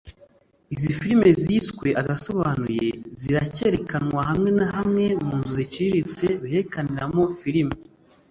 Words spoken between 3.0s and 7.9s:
zirakerekanwa hamwe na hamwe mu nzu ziciriritse berekaniramo filime